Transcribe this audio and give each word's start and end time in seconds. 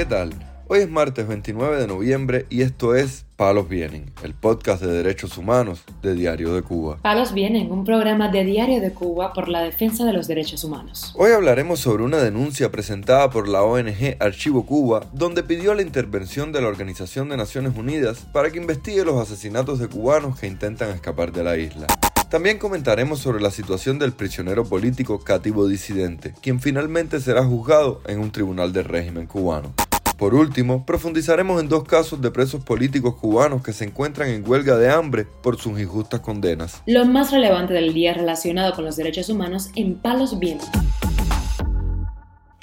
¿Qué 0.00 0.06
tal? 0.06 0.30
Hoy 0.66 0.78
es 0.78 0.88
martes 0.88 1.28
29 1.28 1.76
de 1.78 1.86
noviembre 1.86 2.46
y 2.48 2.62
esto 2.62 2.94
es 2.94 3.26
Palos 3.36 3.68
Vienen, 3.68 4.10
el 4.22 4.32
podcast 4.32 4.80
de 4.80 4.90
derechos 4.90 5.36
humanos 5.36 5.82
de 6.00 6.14
Diario 6.14 6.54
de 6.54 6.62
Cuba. 6.62 6.96
Palos 7.02 7.34
Vienen, 7.34 7.70
un 7.70 7.84
programa 7.84 8.30
de 8.30 8.44
Diario 8.44 8.80
de 8.80 8.94
Cuba 8.94 9.34
por 9.34 9.50
la 9.50 9.60
defensa 9.60 10.06
de 10.06 10.14
los 10.14 10.26
derechos 10.26 10.64
humanos. 10.64 11.12
Hoy 11.18 11.32
hablaremos 11.32 11.80
sobre 11.80 12.02
una 12.02 12.16
denuncia 12.16 12.70
presentada 12.70 13.28
por 13.28 13.46
la 13.46 13.62
ONG 13.62 14.16
Archivo 14.20 14.64
Cuba, 14.64 15.02
donde 15.12 15.42
pidió 15.42 15.74
la 15.74 15.82
intervención 15.82 16.50
de 16.50 16.62
la 16.62 16.68
Organización 16.68 17.28
de 17.28 17.36
Naciones 17.36 17.76
Unidas 17.76 18.26
para 18.32 18.50
que 18.50 18.58
investigue 18.58 19.04
los 19.04 19.20
asesinatos 19.20 19.80
de 19.80 19.88
cubanos 19.88 20.40
que 20.40 20.46
intentan 20.46 20.88
escapar 20.92 21.30
de 21.30 21.44
la 21.44 21.58
isla. 21.58 21.86
También 22.30 22.58
comentaremos 22.58 23.18
sobre 23.18 23.42
la 23.42 23.50
situación 23.50 23.98
del 23.98 24.12
prisionero 24.12 24.64
político 24.64 25.18
cativo 25.18 25.66
disidente, 25.66 26.32
quien 26.40 26.60
finalmente 26.60 27.20
será 27.20 27.44
juzgado 27.44 28.00
en 28.06 28.20
un 28.20 28.30
tribunal 28.30 28.72
del 28.72 28.84
régimen 28.84 29.26
cubano. 29.26 29.74
Por 30.20 30.34
último, 30.34 30.84
profundizaremos 30.84 31.62
en 31.62 31.70
dos 31.70 31.84
casos 31.84 32.20
de 32.20 32.30
presos 32.30 32.62
políticos 32.62 33.14
cubanos 33.14 33.62
que 33.62 33.72
se 33.72 33.86
encuentran 33.86 34.28
en 34.28 34.46
huelga 34.46 34.76
de 34.76 34.90
hambre 34.90 35.24
por 35.24 35.58
sus 35.58 35.80
injustas 35.80 36.20
condenas. 36.20 36.82
Lo 36.84 37.06
más 37.06 37.32
relevante 37.32 37.72
del 37.72 37.94
día 37.94 38.12
relacionado 38.12 38.74
con 38.74 38.84
los 38.84 38.96
derechos 38.96 39.30
humanos 39.30 39.70
en 39.76 39.94
Palos 39.94 40.38
Vientos. 40.38 40.68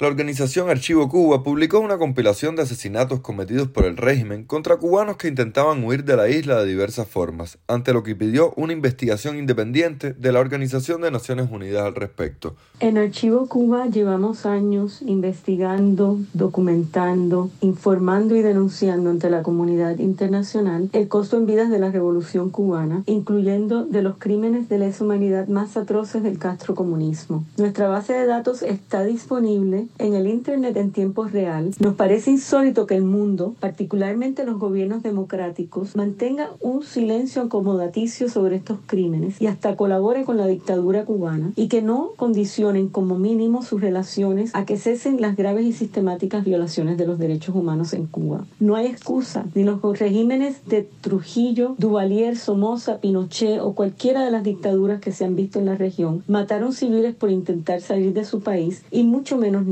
La 0.00 0.06
organización 0.06 0.70
Archivo 0.70 1.08
Cuba 1.08 1.42
publicó 1.42 1.80
una 1.80 1.98
compilación 1.98 2.54
de 2.54 2.62
asesinatos 2.62 3.18
cometidos 3.18 3.66
por 3.66 3.84
el 3.84 3.96
régimen 3.96 4.44
contra 4.44 4.76
cubanos 4.76 5.16
que 5.16 5.26
intentaban 5.26 5.82
huir 5.82 6.04
de 6.04 6.16
la 6.16 6.28
isla 6.28 6.60
de 6.60 6.66
diversas 6.66 7.08
formas, 7.08 7.58
ante 7.66 7.92
lo 7.92 8.04
que 8.04 8.14
pidió 8.14 8.52
una 8.54 8.72
investigación 8.72 9.36
independiente 9.36 10.12
de 10.12 10.30
la 10.30 10.38
Organización 10.38 11.00
de 11.00 11.10
Naciones 11.10 11.50
Unidas 11.50 11.82
al 11.82 11.96
respecto. 11.96 12.54
En 12.78 12.96
Archivo 12.96 13.48
Cuba 13.48 13.88
llevamos 13.88 14.46
años 14.46 15.02
investigando, 15.02 16.20
documentando, 16.32 17.50
informando 17.60 18.36
y 18.36 18.42
denunciando 18.42 19.10
ante 19.10 19.30
la 19.30 19.42
comunidad 19.42 19.98
internacional 19.98 20.90
el 20.92 21.08
costo 21.08 21.38
en 21.38 21.46
vidas 21.46 21.70
de 21.70 21.80
la 21.80 21.90
revolución 21.90 22.50
cubana, 22.50 23.02
incluyendo 23.06 23.84
de 23.84 24.02
los 24.02 24.18
crímenes 24.18 24.68
de 24.68 24.78
lesa 24.78 25.02
humanidad 25.02 25.48
más 25.48 25.76
atroces 25.76 26.22
del 26.22 26.38
castrocomunismo. 26.38 27.44
Nuestra 27.56 27.88
base 27.88 28.12
de 28.12 28.26
datos 28.26 28.62
está 28.62 29.02
disponible 29.02 29.87
en 29.98 30.14
el 30.14 30.26
Internet 30.26 30.76
en 30.76 30.92
tiempo 30.92 31.24
real, 31.24 31.70
nos 31.80 31.94
parece 31.94 32.30
insólito 32.30 32.86
que 32.86 32.96
el 32.96 33.04
mundo, 33.04 33.54
particularmente 33.60 34.44
los 34.44 34.58
gobiernos 34.58 35.02
democráticos, 35.02 35.96
mantenga 35.96 36.50
un 36.60 36.82
silencio 36.82 37.42
acomodaticio 37.42 38.28
sobre 38.28 38.56
estos 38.56 38.78
crímenes 38.86 39.40
y 39.40 39.46
hasta 39.46 39.76
colabore 39.76 40.24
con 40.24 40.36
la 40.36 40.46
dictadura 40.46 41.04
cubana 41.04 41.52
y 41.56 41.68
que 41.68 41.82
no 41.82 42.10
condicionen 42.16 42.88
como 42.88 43.18
mínimo 43.18 43.62
sus 43.62 43.80
relaciones 43.80 44.50
a 44.54 44.64
que 44.64 44.76
cesen 44.76 45.20
las 45.20 45.36
graves 45.36 45.64
y 45.64 45.72
sistemáticas 45.72 46.44
violaciones 46.44 46.98
de 46.98 47.06
los 47.06 47.18
derechos 47.18 47.54
humanos 47.54 47.92
en 47.92 48.06
Cuba. 48.06 48.44
No 48.60 48.76
hay 48.76 48.86
excusa, 48.86 49.46
ni 49.54 49.64
los 49.64 49.80
regímenes 49.98 50.64
de 50.66 50.88
Trujillo, 51.00 51.74
Duvalier, 51.78 52.36
Somoza, 52.36 53.00
Pinochet 53.00 53.60
o 53.60 53.74
cualquiera 53.74 54.24
de 54.24 54.30
las 54.30 54.42
dictaduras 54.42 55.00
que 55.00 55.12
se 55.12 55.24
han 55.24 55.36
visto 55.36 55.58
en 55.58 55.66
la 55.66 55.76
región 55.76 56.22
mataron 56.26 56.72
civiles 56.72 57.14
por 57.14 57.30
intentar 57.30 57.80
salir 57.80 58.12
de 58.12 58.24
su 58.24 58.40
país 58.40 58.84
y 58.90 59.02
mucho 59.02 59.36
menos 59.36 59.66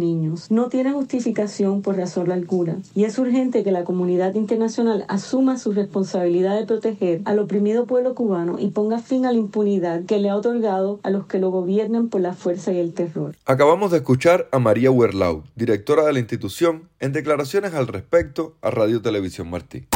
no 0.50 0.68
tiene 0.68 0.92
justificación 0.92 1.82
por 1.82 1.96
razón 1.96 2.30
alguna 2.30 2.78
y 2.94 3.04
es 3.04 3.18
urgente 3.18 3.64
que 3.64 3.72
la 3.72 3.84
comunidad 3.84 4.34
internacional 4.34 5.04
asuma 5.08 5.58
su 5.58 5.72
responsabilidad 5.72 6.58
de 6.58 6.66
proteger 6.66 7.22
al 7.24 7.38
oprimido 7.38 7.86
pueblo 7.86 8.14
cubano 8.14 8.58
y 8.58 8.68
ponga 8.68 9.00
fin 9.00 9.26
a 9.26 9.32
la 9.32 9.38
impunidad 9.38 10.04
que 10.04 10.18
le 10.18 10.28
ha 10.28 10.36
otorgado 10.36 11.00
a 11.02 11.10
los 11.10 11.26
que 11.26 11.38
lo 11.38 11.50
gobiernan 11.50 12.08
por 12.08 12.20
la 12.20 12.34
fuerza 12.34 12.72
y 12.72 12.78
el 12.78 12.94
terror. 12.94 13.34
Acabamos 13.46 13.90
de 13.90 13.98
escuchar 13.98 14.48
a 14.52 14.58
María 14.58 14.90
Werlau, 14.90 15.42
directora 15.56 16.04
de 16.04 16.12
la 16.12 16.20
institución, 16.20 16.88
en 17.00 17.12
declaraciones 17.12 17.74
al 17.74 17.88
respecto 17.88 18.54
a 18.62 18.70
Radio 18.70 19.02
Televisión 19.02 19.50
Martí. 19.50 19.86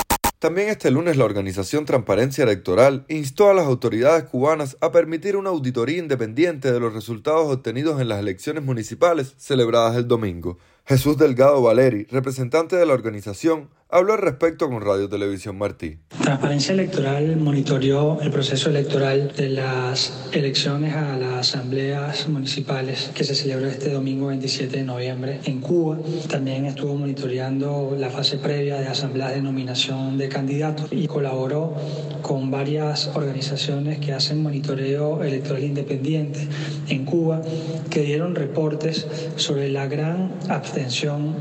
También 0.41 0.71
este 0.71 0.91
lunes 0.91 1.19
la 1.19 1.27
organización 1.27 1.84
Transparencia 1.84 2.45
Electoral 2.45 3.05
instó 3.09 3.51
a 3.51 3.55
las 3.55 3.67
autoridades 3.67 4.25
cubanas 4.25 4.78
a 4.81 4.91
permitir 4.91 5.37
una 5.37 5.51
auditoría 5.51 5.99
independiente 5.99 6.73
de 6.73 6.81
los 6.81 6.95
resultados 6.95 7.55
obtenidos 7.55 8.01
en 8.01 8.09
las 8.09 8.21
elecciones 8.21 8.65
municipales 8.65 9.34
celebradas 9.37 9.97
el 9.97 10.09
domingo. 10.09 10.56
Jesús 10.87 11.17
Delgado 11.19 11.63
Valeri, 11.63 12.05
representante 12.11 12.77
de 12.77 12.87
la 12.87 12.95
organización, 12.95 13.69
habló 13.93 14.13
al 14.13 14.21
respecto 14.21 14.69
con 14.69 14.81
Radio 14.81 15.09
Televisión 15.09 15.59
Martí. 15.59 15.99
Transparencia 16.23 16.73
Electoral 16.73 17.37
monitoreó 17.37 18.21
el 18.21 18.31
proceso 18.31 18.71
electoral 18.71 19.33
de 19.37 19.51
las 19.51 20.29
elecciones 20.33 20.95
a 20.95 21.17
las 21.17 21.49
asambleas 21.49 22.29
municipales 22.29 23.11
que 23.15 23.25
se 23.25 23.35
celebró 23.35 23.67
este 23.67 23.91
domingo 23.91 24.29
27 24.29 24.79
de 24.79 24.85
noviembre 24.85 25.41
en 25.45 25.61
Cuba. 25.61 25.99
También 26.29 26.67
estuvo 26.67 26.95
monitoreando 26.95 27.97
la 27.99 28.11
fase 28.11 28.39
previa 28.39 28.81
de 28.81 28.87
asambleas 28.87 29.35
de 29.35 29.43
nominación 29.43 30.19
de 30.19 30.29
candidatos 30.29 30.89
y 30.93 31.09
colaboró 31.09 31.75
con 32.23 32.51
varias 32.51 33.11
organizaciones 33.15 33.99
que 33.99 34.12
hacen 34.12 34.43
monitoreo 34.43 35.23
electoral 35.25 35.65
independiente 35.65 36.47
en 36.89 37.05
Cuba 37.05 37.43
que 37.91 38.03
dieron 38.03 38.37
reportes 38.37 39.07
sobre 39.35 39.69
la 39.69 39.89
gran 39.89 40.33
abstención 40.70 41.34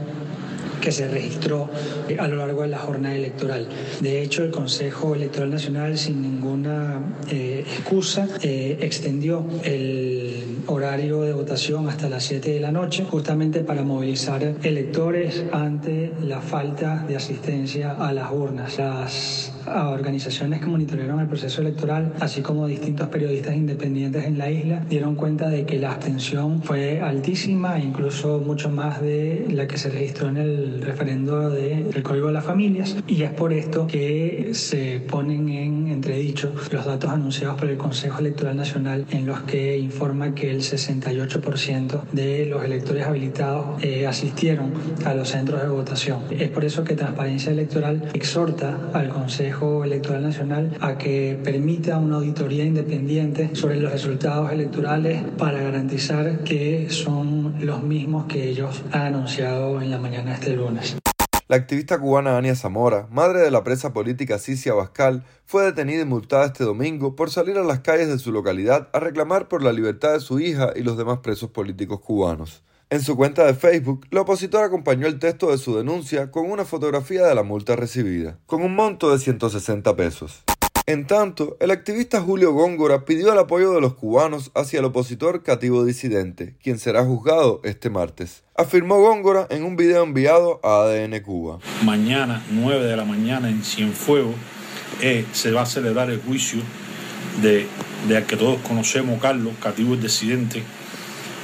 que 0.81 0.91
se 0.91 1.07
registró 1.07 1.69
a 2.17 2.27
lo 2.27 2.37
largo 2.37 2.63
de 2.63 2.69
la 2.69 2.79
jornada 2.79 3.15
electoral. 3.15 3.67
De 3.99 4.23
hecho, 4.23 4.43
el 4.43 4.51
Consejo 4.51 5.13
Electoral 5.13 5.51
Nacional, 5.51 5.97
sin 5.97 6.21
ninguna 6.21 7.01
eh, 7.29 7.65
excusa, 7.67 8.27
eh, 8.41 8.77
extendió 8.81 9.45
el 9.63 10.61
horario 10.67 11.21
de 11.21 11.33
votación 11.33 11.87
hasta 11.89 12.09
las 12.09 12.23
7 12.23 12.53
de 12.53 12.59
la 12.59 12.71
noche, 12.71 13.05
justamente 13.07 13.59
para 13.59 13.83
movilizar 13.83 14.41
electores 14.63 15.43
ante 15.51 16.11
la 16.23 16.41
falta 16.41 17.05
de 17.07 17.17
asistencia 17.17 17.91
a 17.91 18.13
las 18.13 18.31
urnas. 18.31 18.77
Las 18.77 19.48
organizaciones 19.69 20.59
que 20.59 20.67
monitorearon 20.67 21.19
el 21.19 21.27
proceso 21.27 21.61
electoral, 21.61 22.13
así 22.19 22.41
como 22.41 22.67
distintos 22.67 23.07
periodistas 23.09 23.55
independientes 23.55 24.25
en 24.25 24.37
la 24.37 24.49
isla, 24.49 24.83
dieron 24.89 25.15
cuenta 25.15 25.49
de 25.49 25.65
que 25.65 25.79
la 25.79 25.91
abstención 25.91 26.61
fue 26.63 27.01
altísima, 27.01 27.79
incluso 27.79 28.39
mucho 28.39 28.69
más 28.69 29.01
de 29.01 29.45
la 29.49 29.67
que 29.67 29.77
se 29.77 29.89
registró 29.89 30.29
en 30.29 30.37
el 30.37 30.81
referendo 30.81 31.49
del 31.49 32.03
Código 32.03 32.27
de 32.27 32.33
las 32.33 32.45
Familias. 32.45 32.95
Y 33.07 33.23
es 33.23 33.31
por 33.31 33.53
esto 33.53 33.87
que 33.87 34.51
se 34.53 34.99
ponen 34.99 35.49
en 35.49 35.87
entredicho 35.87 36.53
los 36.71 36.85
datos 36.85 37.09
anunciados 37.11 37.59
por 37.59 37.69
el 37.69 37.77
Consejo 37.77 38.19
Electoral 38.19 38.57
Nacional, 38.57 39.05
en 39.11 39.25
los 39.25 39.41
que 39.41 39.77
informa 39.77 40.33
que 40.33 40.51
el 40.51 40.61
68% 40.61 42.01
de 42.11 42.45
los 42.45 42.63
electores 42.63 43.05
habilitados 43.05 43.83
eh, 43.83 44.07
asistieron 44.07 44.73
a 45.05 45.13
los 45.13 45.29
centros 45.29 45.61
de 45.61 45.67
votación. 45.67 46.19
Es 46.31 46.49
por 46.49 46.65
eso 46.65 46.83
que 46.83 46.95
Transparencia 46.95 47.51
Electoral 47.51 48.09
exhorta 48.13 48.77
al 48.93 49.09
Consejo 49.09 49.58
Electoral 49.59 50.23
Nacional 50.23 50.77
a 50.79 50.97
que 50.97 51.37
permita 51.43 51.97
una 51.97 52.15
auditoría 52.17 52.63
independiente 52.63 53.55
sobre 53.55 53.75
los 53.79 53.91
resultados 53.91 54.51
electorales 54.51 55.21
para 55.37 55.61
garantizar 55.61 56.43
que 56.43 56.89
son 56.89 57.55
los 57.65 57.83
mismos 57.83 58.25
que 58.27 58.49
ellos 58.49 58.81
han 58.91 59.13
anunciado 59.13 59.81
en 59.81 59.91
la 59.91 59.97
mañana 59.97 60.31
de 60.31 60.35
este 60.35 60.55
lunes. 60.55 60.95
La 61.49 61.55
activista 61.55 61.99
cubana 61.99 62.37
Ania 62.37 62.55
Zamora, 62.55 63.07
madre 63.11 63.39
de 63.41 63.51
la 63.51 63.63
presa 63.63 63.91
política 63.91 64.37
Cicia 64.37 64.73
Bascal, 64.73 65.25
fue 65.45 65.65
detenida 65.65 66.03
y 66.03 66.05
multada 66.05 66.45
este 66.45 66.63
domingo 66.63 67.15
por 67.15 67.31
salir 67.31 67.57
a 67.57 67.63
las 67.63 67.79
calles 67.79 68.07
de 68.07 68.19
su 68.19 68.31
localidad 68.31 68.87
a 68.93 68.99
reclamar 68.99 69.47
por 69.47 69.63
la 69.63 69.73
libertad 69.73 70.13
de 70.13 70.19
su 70.19 70.39
hija 70.39 70.71
y 70.75 70.83
los 70.83 70.97
demás 70.97 71.19
presos 71.19 71.49
políticos 71.49 71.99
cubanos. 71.99 72.63
En 72.91 73.03
su 73.03 73.15
cuenta 73.15 73.45
de 73.45 73.53
Facebook, 73.53 74.07
la 74.09 74.21
opositora 74.21 74.65
acompañó 74.65 75.05
el 75.05 75.19
texto 75.19 75.51
de 75.51 75.59
su 75.59 75.77
denuncia 75.77 76.31
con 76.31 76.49
una 76.49 76.65
fotografía 76.65 77.23
de 77.23 77.35
la 77.35 77.43
multa 77.43 77.75
recibida, 77.75 78.39
con 78.47 78.63
un 78.63 78.73
monto 78.73 79.11
de 79.11 79.19
160 79.19 79.95
pesos. 79.95 80.41
En 80.87 81.05
tanto, 81.05 81.55
el 81.59 81.69
activista 81.69 82.19
Julio 82.19 82.51
Góngora 82.51 83.05
pidió 83.05 83.31
el 83.31 83.37
apoyo 83.37 83.73
de 83.73 83.81
los 83.81 83.93
cubanos 83.93 84.49
hacia 84.55 84.79
el 84.79 84.85
opositor 84.85 85.43
cativo 85.43 85.85
disidente, 85.85 86.55
quien 86.63 86.79
será 86.79 87.05
juzgado 87.05 87.61
este 87.63 87.91
martes. 87.91 88.41
Afirmó 88.55 88.97
Góngora 88.97 89.45
en 89.51 89.65
un 89.65 89.75
video 89.75 90.01
enviado 90.01 90.59
a 90.63 90.81
ADN 90.81 91.19
Cuba. 91.21 91.59
Mañana, 91.83 92.43
9 92.49 92.87
de 92.87 92.97
la 92.97 93.05
mañana, 93.05 93.49
en 93.49 93.63
Cienfuegos, 93.63 94.33
eh, 94.99 95.27
se 95.31 95.51
va 95.51 95.61
a 95.61 95.67
celebrar 95.67 96.09
el 96.09 96.19
juicio 96.23 96.59
de, 97.43 97.67
de 98.07 98.23
que 98.23 98.35
todos 98.35 98.59
conocemos, 98.61 99.21
Carlos, 99.21 99.53
cativo 99.61 99.95
disidente. 99.95 100.63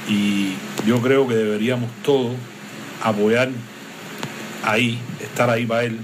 Y 0.08 0.52
yo 0.86 1.00
creo 1.02 1.26
que 1.26 1.34
deberíamos 1.34 1.90
todos 2.04 2.34
apoyar 3.02 3.50
ahí, 4.64 4.98
estar 5.20 5.50
ahí 5.50 5.66
para 5.66 5.84
él, 5.84 5.98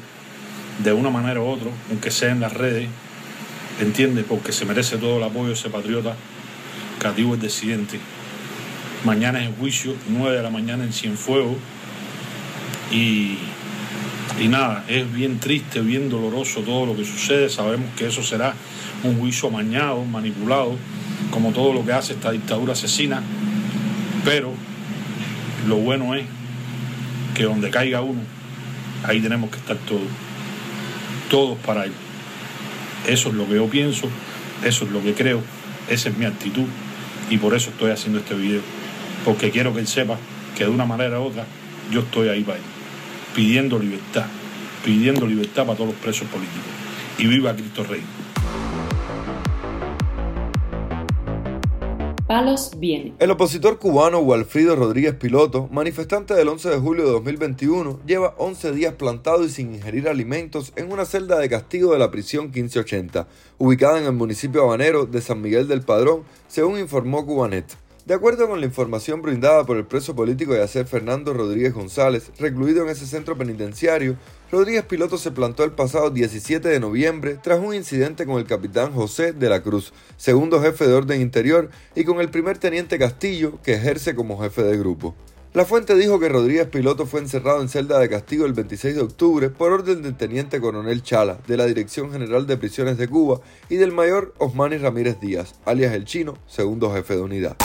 de 0.83 0.93
una 0.93 1.11
manera 1.11 1.41
u 1.41 1.47
otra, 1.47 1.71
aunque 1.91 2.11
sea 2.11 2.31
en 2.31 2.41
las 2.41 2.53
redes 2.53 2.89
entiende, 3.81 4.23
porque 4.23 4.53
se 4.53 4.65
merece 4.65 4.97
todo 4.97 5.19
el 5.19 5.23
apoyo 5.23 5.53
ese 5.53 5.71
patriota 5.71 6.17
cativo 6.99 7.35
el 7.35 7.41
disidente. 7.41 7.99
Mañana 9.05 9.41
es 9.41 9.49
el 9.49 9.55
juicio, 9.55 9.95
9 10.09 10.37
de 10.37 10.43
la 10.43 10.51
mañana 10.51 10.85
en 10.85 10.93
Cienfuegos. 10.93 11.57
Y, 12.93 13.39
y 14.41 14.49
nada, 14.49 14.85
es 14.87 15.13
bien 15.13 15.41
triste, 15.41 15.81
bien 15.81 16.09
doloroso 16.09 16.61
todo 16.61 16.87
lo 16.87 16.97
que 16.97 17.05
sucede. 17.05 17.49
Sabemos 17.49 17.89
que 17.97 18.07
eso 18.07 18.23
será 18.23 18.55
un 19.03 19.19
juicio 19.19 19.49
amañado, 19.49 20.05
manipulado, 20.05 20.77
como 21.33 21.51
todo 21.51 21.73
lo 21.73 21.85
que 21.85 21.93
hace 21.93 22.13
esta 22.13 22.31
dictadura 22.31 22.75
asesina. 22.75 23.23
Pero 24.25 24.53
lo 25.67 25.77
bueno 25.77 26.15
es 26.15 26.25
que 27.35 27.45
donde 27.45 27.71
caiga 27.71 28.03
uno, 28.03 28.21
ahí 29.05 29.21
tenemos 29.21 29.51
que 29.51 29.57
estar 29.57 29.77
todos, 29.79 30.03
todos 31.31 31.59
para 31.59 31.85
él. 31.85 31.93
Eso 33.07 33.31
es 33.31 33.35
lo 33.35 33.49
que 33.49 33.55
yo 33.55 33.67
pienso, 33.69 34.09
eso 34.65 34.85
es 34.85 34.91
lo 34.91 35.03
que 35.03 35.15
creo, 35.15 35.43
esa 35.89 36.09
es 36.09 36.17
mi 36.17 36.25
actitud 36.25 36.67
y 37.31 37.39
por 37.39 37.55
eso 37.55 37.71
estoy 37.71 37.91
haciendo 37.91 38.21
este 38.21 38.35
video, 38.35 38.61
porque 39.25 39.51
quiero 39.51 39.75
que 39.75 39.81
él 39.81 39.87
sepa 39.87 40.19
que 40.57 40.65
de 40.65 40.71
una 40.71 40.85
manera 40.85 41.19
u 41.19 41.25
otra 41.25 41.47
yo 41.91 42.01
estoy 42.01 42.29
ahí 42.29 42.43
para 42.43 42.59
él, 42.59 42.65
pidiendo 43.35 43.79
libertad, 43.79 44.27
pidiendo 44.85 45.27
libertad 45.27 45.65
para 45.65 45.77
todos 45.77 45.91
los 45.91 46.01
presos 46.01 46.29
políticos. 46.29 46.63
Y 47.19 47.27
viva 47.27 47.55
Cristo 47.55 47.85
Rey. 47.85 48.03
Palos 52.27 52.71
viene. 52.79 53.15
El 53.19 53.33
opositor 53.33 53.79
cubano 53.79 54.21
Walfrido 54.21 54.77
Rodríguez 54.77 55.15
Piloto, 55.15 55.69
manifestante 55.73 56.35
del 56.35 56.49
11 56.49 56.71
de 56.71 56.77
julio 56.79 57.05
de 57.05 57.11
2021, 57.11 58.01
lleva 58.07 58.35
11 58.39 58.73
días 58.73 58.95
plantado 58.95 59.45
y 59.45 59.51
sin 59.51 59.75
ingerir 59.75 60.09
alimentos 60.09 60.73
en 60.77 60.93
una 60.93 61.05
celda 61.05 61.39
de 61.39 61.49
castigo 61.49 61.93
de 61.93 61.99
la 61.99 62.11
prisión 62.11 62.45
1580, 62.47 63.27
ubicada 63.59 63.99
en 63.99 64.05
el 64.05 64.13
municipio 64.13 64.63
habanero 64.63 65.07
de 65.07 65.21
San 65.21 65.41
Miguel 65.41 65.67
del 65.67 65.83
Padrón, 65.83 66.23
según 66.47 66.79
informó 66.79 67.27
Cubanet. 67.27 67.77
De 68.05 68.15
acuerdo 68.15 68.49
con 68.49 68.59
la 68.59 68.67
información 68.67 69.23
brindada 69.23 69.65
por 69.65 69.77
el 69.77 69.87
preso 69.87 70.17
político 70.17 70.57
Yacer 70.57 70.87
Fernando 70.87 71.33
Rodríguez 71.33 71.73
González, 71.73 72.33
recluido 72.37 72.83
en 72.83 72.89
ese 72.89 73.07
centro 73.07 73.39
penitenciario, 73.39 74.17
Rodríguez 74.51 74.85
Piloto 74.85 75.19
se 75.19 75.31
plantó 75.31 75.63
el 75.63 75.71
pasado 75.71 76.11
17 76.11 76.69
de 76.69 76.81
noviembre 76.81 77.39
tras 77.41 77.61
un 77.61 77.77
incidente 77.77 78.27
con 78.27 78.39
el 78.39 78.45
capitán 78.45 78.93
José 78.93 79.33
de 79.33 79.49
la 79.49 79.63
Cruz, 79.63 79.93
segundo 80.17 80.61
jefe 80.61 80.85
de 80.85 80.95
orden 80.95 81.21
interior, 81.21 81.71
y 81.95 82.03
con 82.03 82.21
el 82.21 82.29
primer 82.29 82.59
teniente 82.59 82.99
Castillo, 82.99 83.61
que 83.63 83.75
ejerce 83.75 84.17
como 84.17 84.43
jefe 84.43 84.65
de 84.65 84.77
grupo. 84.77 85.15
La 85.55 85.65
fuente 85.65 85.95
dijo 85.95 86.19
que 86.19 86.29
Rodríguez 86.29 86.67
Piloto 86.67 87.07
fue 87.07 87.21
encerrado 87.21 87.63
en 87.63 87.69
celda 87.69 88.01
de 88.01 88.09
castigo 88.09 88.47
el 88.47 88.53
26 88.53 88.97
de 88.97 89.03
octubre 89.03 89.49
por 89.49 89.71
orden 89.71 90.03
del 90.03 90.17
teniente 90.17 90.61
coronel 90.61 91.05
Chala, 91.05 91.39
de 91.47 91.57
la 91.57 91.67
Dirección 91.67 92.11
General 92.11 92.49
de 92.49 92.57
Prisiones 92.57 92.99
de 92.99 93.07
Cuba, 93.07 93.41
y 93.69 93.77
del 93.77 93.93
mayor 93.93 94.35
Osmani 94.39 94.79
Ramírez 94.79 95.21
Díaz, 95.21 95.55
alias 95.65 95.95
El 95.95 96.05
Chino, 96.05 96.37
segundo 96.49 96.93
jefe 96.93 97.15
de 97.15 97.21
unidad. 97.21 97.57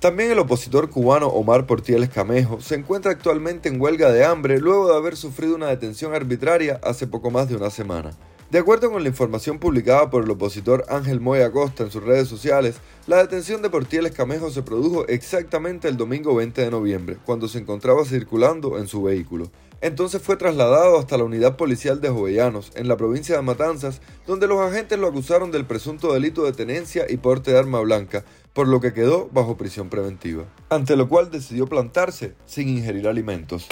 También 0.00 0.30
el 0.30 0.38
opositor 0.38 0.90
cubano 0.90 1.28
Omar 1.28 1.66
Portieles 1.66 2.10
Camejo 2.10 2.60
se 2.60 2.74
encuentra 2.74 3.12
actualmente 3.12 3.70
en 3.70 3.80
huelga 3.80 4.12
de 4.12 4.26
hambre 4.26 4.60
luego 4.60 4.90
de 4.90 4.96
haber 4.96 5.16
sufrido 5.16 5.54
una 5.54 5.68
detención 5.68 6.14
arbitraria 6.14 6.78
hace 6.82 7.06
poco 7.06 7.30
más 7.30 7.48
de 7.48 7.56
una 7.56 7.70
semana. 7.70 8.10
De 8.50 8.58
acuerdo 8.58 8.92
con 8.92 9.02
la 9.02 9.08
información 9.08 9.58
publicada 9.58 10.10
por 10.10 10.22
el 10.22 10.30
opositor 10.30 10.84
Ángel 10.90 11.20
Moya 11.20 11.46
Acosta 11.46 11.82
en 11.82 11.90
sus 11.90 12.04
redes 12.04 12.28
sociales, 12.28 12.76
la 13.06 13.16
detención 13.16 13.62
de 13.62 13.70
Portieles 13.70 14.12
Camejo 14.12 14.50
se 14.50 14.62
produjo 14.62 15.08
exactamente 15.08 15.88
el 15.88 15.96
domingo 15.96 16.34
20 16.34 16.60
de 16.60 16.70
noviembre, 16.70 17.16
cuando 17.24 17.48
se 17.48 17.58
encontraba 17.58 18.04
circulando 18.04 18.78
en 18.78 18.88
su 18.88 19.02
vehículo. 19.02 19.50
Entonces 19.80 20.22
fue 20.22 20.36
trasladado 20.36 20.98
hasta 20.98 21.18
la 21.18 21.24
unidad 21.24 21.56
policial 21.56 22.00
de 22.00 22.08
Jovellanos, 22.08 22.72
en 22.74 22.88
la 22.88 22.96
provincia 22.96 23.36
de 23.36 23.42
Matanzas, 23.42 24.00
donde 24.26 24.46
los 24.46 24.60
agentes 24.60 24.98
lo 24.98 25.06
acusaron 25.06 25.52
del 25.52 25.66
presunto 25.66 26.12
delito 26.12 26.44
de 26.44 26.52
tenencia 26.52 27.04
y 27.08 27.18
porte 27.18 27.52
de 27.52 27.58
arma 27.58 27.80
blanca, 27.80 28.24
por 28.52 28.68
lo 28.68 28.80
que 28.80 28.94
quedó 28.94 29.28
bajo 29.32 29.56
prisión 29.56 29.90
preventiva, 29.90 30.44
ante 30.70 30.96
lo 30.96 31.08
cual 31.08 31.30
decidió 31.30 31.66
plantarse 31.66 32.34
sin 32.46 32.68
ingerir 32.70 33.06
alimentos. 33.06 33.66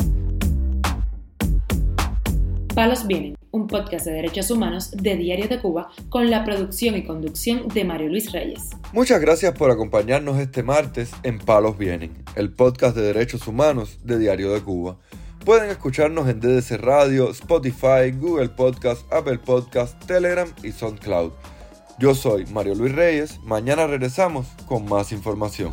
Palos 2.74 3.06
Vienen, 3.06 3.36
un 3.52 3.68
podcast 3.68 4.04
de 4.04 4.12
derechos 4.12 4.50
humanos 4.50 4.90
de 4.90 5.16
Diario 5.16 5.46
de 5.46 5.60
Cuba 5.60 5.88
con 6.08 6.28
la 6.28 6.44
producción 6.44 6.96
y 6.96 7.04
conducción 7.04 7.68
de 7.68 7.84
Mario 7.84 8.08
Luis 8.08 8.32
Reyes. 8.32 8.70
Muchas 8.92 9.20
gracias 9.20 9.56
por 9.56 9.70
acompañarnos 9.70 10.38
este 10.38 10.64
martes 10.64 11.12
en 11.22 11.38
Palos 11.38 11.78
Vienen, 11.78 12.12
el 12.34 12.52
podcast 12.52 12.96
de 12.96 13.02
derechos 13.02 13.46
humanos 13.46 14.00
de 14.02 14.18
Diario 14.18 14.52
de 14.52 14.60
Cuba. 14.60 14.98
Pueden 15.44 15.68
escucharnos 15.68 16.26
en 16.30 16.40
DDC 16.40 16.78
Radio, 16.80 17.28
Spotify, 17.30 18.10
Google 18.18 18.48
Podcast, 18.48 19.12
Apple 19.12 19.38
Podcast, 19.38 20.02
Telegram 20.06 20.48
y 20.62 20.72
SoundCloud. 20.72 21.32
Yo 21.98 22.14
soy 22.14 22.46
Mario 22.46 22.74
Luis 22.74 22.94
Reyes, 22.94 23.40
mañana 23.42 23.86
regresamos 23.86 24.46
con 24.66 24.86
más 24.86 25.12
información. 25.12 25.70